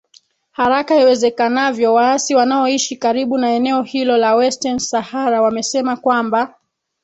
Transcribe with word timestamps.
haraka 0.51 0.97
iwezekanavyo 1.01 1.93
waasi 1.93 2.35
wanaoishi 2.35 2.95
karibu 2.95 3.37
na 3.37 3.49
eneo 3.51 3.81
hilo 3.81 4.17
la 4.17 4.35
western 4.35 4.79
sahara 4.79 5.41
wamesema 5.41 5.97
kwamba 5.97 6.55